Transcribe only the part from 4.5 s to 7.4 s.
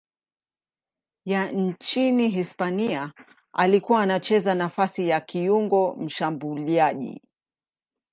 nafasi ya kiungo mshambuliaji.